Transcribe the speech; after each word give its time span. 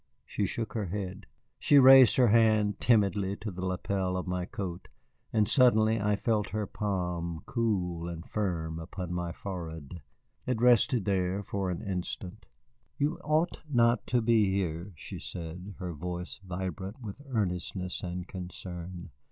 She 0.25 0.47
shook 0.47 0.73
her 0.73 0.87
head. 0.87 1.27
She 1.59 1.77
raised 1.77 2.15
her 2.15 2.29
hand 2.29 2.79
timidly 2.79 3.35
to 3.35 3.51
the 3.51 3.63
lapel 3.63 4.17
of 4.17 4.25
my 4.25 4.45
coat, 4.45 4.87
and 5.31 5.47
suddenly 5.47 6.01
I 6.01 6.15
felt 6.15 6.49
her 6.49 6.65
palm, 6.65 7.43
cool 7.45 8.09
and 8.09 8.25
firm, 8.25 8.79
upon 8.79 9.13
my 9.13 9.31
forehead. 9.31 10.01
It 10.47 10.59
rested 10.59 11.05
there 11.05 11.43
but 11.43 11.65
an 11.67 11.81
instant. 11.83 12.47
"You 12.97 13.19
ought 13.23 13.59
not 13.69 14.07
to 14.07 14.23
be 14.23 14.49
here," 14.51 14.91
she 14.95 15.19
said, 15.19 15.75
her 15.77 15.93
voice 15.93 16.39
vibrant 16.43 16.99
with 17.01 17.21
earnestness 17.29 18.01
and 18.01 18.27
concern. 18.27 19.11